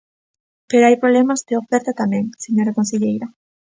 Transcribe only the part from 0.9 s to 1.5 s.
problemas